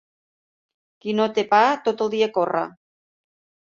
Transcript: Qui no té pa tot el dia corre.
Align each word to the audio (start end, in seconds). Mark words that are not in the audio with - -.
Qui 1.05 1.15
no 1.21 1.29
té 1.37 1.45
pa 1.53 1.63
tot 1.87 2.05
el 2.09 2.13
dia 2.19 2.35
corre. 2.43 2.69